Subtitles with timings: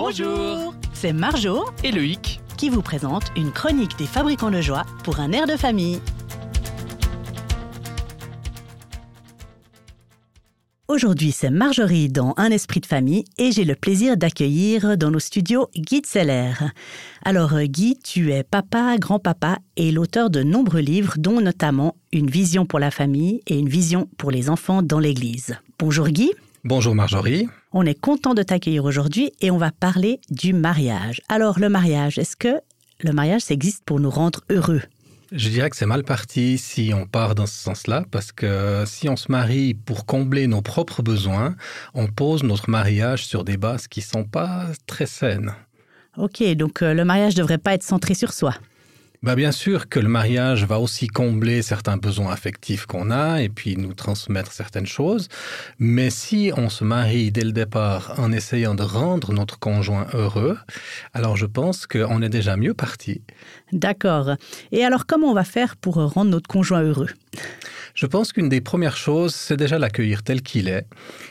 [0.00, 5.18] Bonjour C'est Marjo Et Loïc qui vous présente une chronique des fabricants de joie pour
[5.18, 6.00] un air de famille.
[10.86, 15.18] Aujourd'hui, c'est Marjorie dans Un esprit de famille et j'ai le plaisir d'accueillir dans nos
[15.18, 16.52] studios Guy Seller.
[17.24, 22.66] Alors Guy, tu es papa, grand-papa et l'auteur de nombreux livres dont notamment Une vision
[22.66, 25.56] pour la famille et Une vision pour les enfants dans l'Église.
[25.80, 26.30] Bonjour Guy.
[26.68, 27.48] Bonjour Marjorie.
[27.72, 31.22] On est content de t'accueillir aujourd'hui et on va parler du mariage.
[31.30, 32.60] Alors le mariage, est-ce que
[33.00, 34.82] le mariage, ça existe pour nous rendre heureux?
[35.32, 39.08] Je dirais que c'est mal parti si on part dans ce sens-là, parce que si
[39.08, 41.56] on se marie pour combler nos propres besoins,
[41.94, 45.54] on pose notre mariage sur des bases qui ne sont pas très saines.
[46.18, 48.52] Ok, donc euh, le mariage ne devrait pas être centré sur soi.
[49.20, 53.48] Bah bien sûr que le mariage va aussi combler certains besoins affectifs qu'on a et
[53.48, 55.28] puis nous transmettre certaines choses.
[55.80, 60.56] Mais si on se marie dès le départ en essayant de rendre notre conjoint heureux,
[61.14, 63.22] alors je pense qu'on est déjà mieux parti.
[63.72, 64.36] D'accord.
[64.70, 67.10] Et alors comment on va faire pour rendre notre conjoint heureux?
[67.98, 70.86] Je pense qu'une des premières choses, c'est déjà l'accueillir tel qu'il est,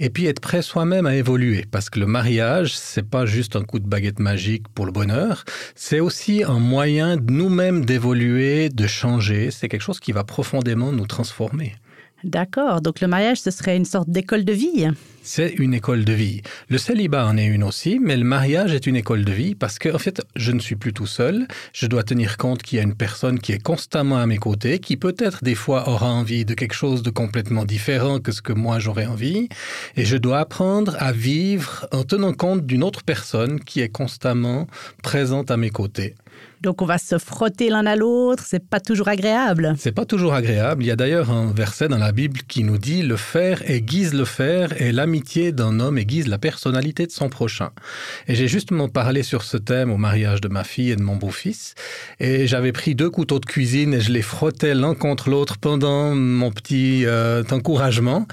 [0.00, 3.62] et puis être prêt soi-même à évoluer, parce que le mariage, c'est pas juste un
[3.62, 5.44] coup de baguette magique pour le bonheur,
[5.76, 9.52] c'est aussi un moyen nous-mêmes d'évoluer, de changer.
[9.52, 11.76] C'est quelque chose qui va profondément nous transformer.
[12.24, 14.88] D'accord, donc le mariage, ce serait une sorte d'école de vie?
[15.22, 16.42] C'est une école de vie.
[16.68, 19.78] Le célibat en est une aussi, mais le mariage est une école de vie parce
[19.78, 21.46] que, en fait, je ne suis plus tout seul.
[21.72, 24.78] Je dois tenir compte qu'il y a une personne qui est constamment à mes côtés,
[24.78, 28.54] qui peut-être des fois aura envie de quelque chose de complètement différent que ce que
[28.54, 29.48] moi j'aurais envie.
[29.96, 34.66] Et je dois apprendre à vivre en tenant compte d'une autre personne qui est constamment
[35.02, 36.14] présente à mes côtés.
[36.60, 39.74] Donc on va se frotter l'un à l'autre, c'est pas toujours agréable.
[39.78, 40.82] C'est pas toujours agréable.
[40.82, 44.12] Il y a d'ailleurs un verset dans la Bible qui nous dit le faire aiguise
[44.12, 47.70] le fer et l'amitié d'un homme aiguise la personnalité de son prochain.
[48.26, 51.16] Et j'ai justement parlé sur ce thème au mariage de ma fille et de mon
[51.16, 51.74] beau-fils
[52.18, 56.14] et j'avais pris deux couteaux de cuisine et je les frottais l'un contre l'autre pendant
[56.14, 58.26] mon petit euh, encouragement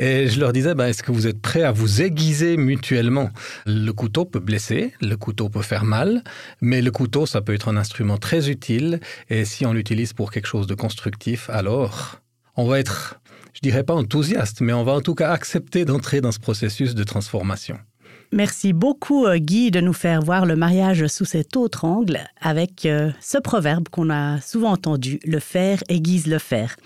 [0.00, 3.30] et je leur disais ben, est-ce que vous êtes prêts à vous aiguiser mutuellement?
[3.66, 6.24] Le couteau peut blesser, le couteau peut faire mal,
[6.60, 10.30] mais le couteau ça peut être un instrument très utile et si on l'utilise pour
[10.30, 12.20] quelque chose de constructif, alors
[12.56, 13.20] on va être,
[13.54, 16.94] je dirais pas enthousiaste, mais on va en tout cas accepter d'entrer dans ce processus
[16.94, 17.78] de transformation.
[18.30, 22.84] Merci beaucoup euh, Guy de nous faire voir le mariage sous cet autre angle avec
[22.84, 26.76] euh, ce proverbe qu'on a souvent entendu, le faire aiguise le fer.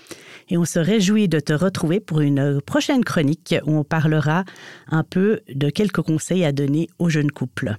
[0.51, 4.45] Et on se réjouit de te retrouver pour une prochaine chronique où on parlera
[4.89, 7.77] un peu de quelques conseils à donner aux jeunes couples.